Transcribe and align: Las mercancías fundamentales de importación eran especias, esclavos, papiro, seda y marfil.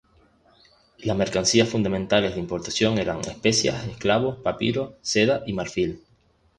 Las 0.97 1.15
mercancías 1.15 1.69
fundamentales 1.69 2.33
de 2.33 2.39
importación 2.39 2.97
eran 2.97 3.19
especias, 3.19 3.85
esclavos, 3.87 4.37
papiro, 4.39 4.97
seda 5.03 5.43
y 5.45 5.53
marfil. 5.53 6.01